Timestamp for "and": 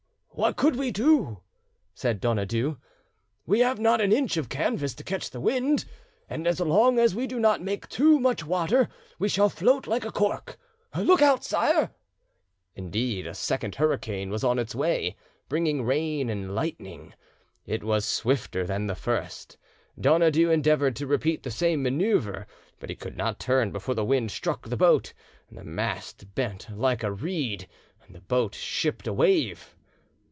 6.27-6.47, 16.27-16.55